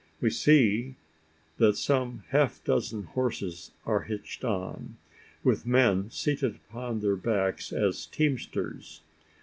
We 0.19 0.31
see 0.31 0.95
that 1.57 1.77
some 1.77 2.23
half 2.29 2.63
dozen 2.63 3.03
horses 3.03 3.69
are 3.85 4.01
hitched 4.01 4.43
on, 4.43 4.97
with 5.43 5.67
men 5.67 6.09
seated 6.09 6.55
upon 6.55 7.01
their 7.01 7.15
backs 7.15 7.71
as 7.71 8.07
teamsters! 8.07 9.01